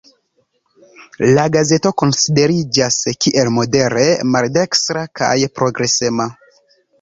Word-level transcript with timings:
La 1.37 1.43
gazeto 1.55 1.91
konsideriĝas 2.01 2.97
kiel 3.25 3.51
modere 3.59 4.07
maldekstra 4.37 5.05
kaj 5.21 5.37
progresema. 5.61 6.29